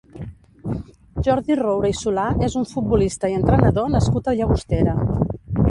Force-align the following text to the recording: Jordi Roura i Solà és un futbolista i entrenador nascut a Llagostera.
Jordi 1.27 1.57
Roura 1.59 1.91
i 1.93 1.95
Solà 1.99 2.25
és 2.49 2.57
un 2.63 2.67
futbolista 2.73 3.33
i 3.35 3.39
entrenador 3.43 3.95
nascut 3.99 4.31
a 4.33 4.39
Llagostera. 4.41 5.01